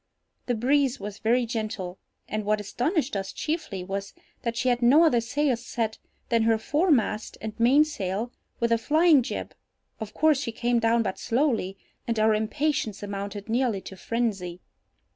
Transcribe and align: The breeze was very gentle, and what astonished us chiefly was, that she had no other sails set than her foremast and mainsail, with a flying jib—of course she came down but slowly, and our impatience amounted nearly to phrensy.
The 0.47 0.55
breeze 0.55 0.99
was 0.99 1.19
very 1.19 1.45
gentle, 1.45 1.99
and 2.27 2.43
what 2.43 2.59
astonished 2.59 3.15
us 3.15 3.31
chiefly 3.31 3.83
was, 3.83 4.15
that 4.41 4.57
she 4.57 4.69
had 4.69 4.81
no 4.81 5.03
other 5.03 5.21
sails 5.21 5.63
set 5.63 5.99
than 6.29 6.41
her 6.41 6.57
foremast 6.57 7.37
and 7.39 7.53
mainsail, 7.59 8.31
with 8.59 8.71
a 8.71 8.79
flying 8.79 9.21
jib—of 9.21 10.13
course 10.15 10.39
she 10.41 10.51
came 10.51 10.79
down 10.79 11.03
but 11.03 11.19
slowly, 11.19 11.77
and 12.07 12.17
our 12.17 12.33
impatience 12.33 13.03
amounted 13.03 13.47
nearly 13.47 13.79
to 13.81 13.95
phrensy. 13.95 14.59